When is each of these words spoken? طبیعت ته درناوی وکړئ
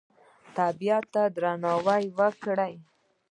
طبیعت 0.57 1.03
ته 1.13 1.23
درناوی 1.35 2.03
وکړئ 2.17 2.73